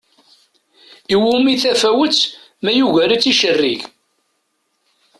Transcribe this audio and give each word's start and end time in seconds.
Iwumi 1.13 1.53
tafawett 1.61 2.19
ma 2.63 2.71
yugar-itt 2.73 3.29
icerrig? 3.31 3.81